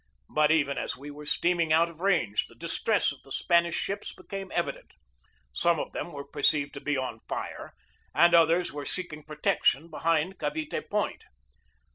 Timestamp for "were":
1.11-1.27, 6.11-6.25, 8.73-8.83